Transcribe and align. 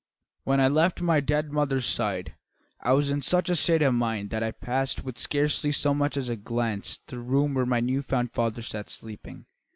"When 0.45 0.59
I 0.59 0.67
left 0.67 0.99
my 1.03 1.19
dead 1.19 1.51
mother's 1.51 1.85
side 1.85 2.33
I 2.79 2.93
was 2.93 3.11
in 3.11 3.21
such 3.21 3.51
a 3.51 3.55
state 3.55 3.83
of 3.83 3.93
mind 3.93 4.31
that 4.31 4.41
I 4.41 4.49
passed 4.49 5.03
with 5.03 5.19
scarcely 5.19 5.71
so 5.71 5.93
much 5.93 6.17
as 6.17 6.27
a 6.27 6.35
glance 6.35 6.97
the 7.05 7.19
room 7.19 7.53
where 7.53 7.67
my 7.67 7.81
new 7.81 8.01
found 8.01 8.31
father 8.31 8.63
sat 8.63 8.89
sleeping. 8.89 9.45